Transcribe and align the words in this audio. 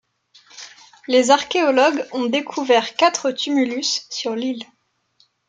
Les 1.07 1.29
archéologues 1.29 2.03
ont 2.11 2.25
découvert 2.25 2.95
quatre 2.95 3.29
tumulus 3.29 4.07
sur 4.09 4.33
l'île. 4.35 4.63